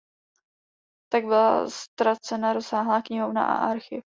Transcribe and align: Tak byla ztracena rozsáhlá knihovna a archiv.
Tak 1.11 1.23
byla 1.23 1.69
ztracena 1.69 2.53
rozsáhlá 2.53 3.01
knihovna 3.01 3.45
a 3.45 3.71
archiv. 3.71 3.99